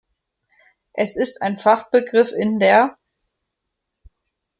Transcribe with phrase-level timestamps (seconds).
[0.93, 2.97] Es ist ein Fachbegriff in der